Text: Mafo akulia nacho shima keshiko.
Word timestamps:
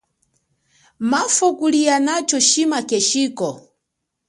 Mafo 1.09 1.45
akulia 1.51 1.95
nacho 2.07 2.37
shima 2.47 2.79
keshiko. 2.89 3.49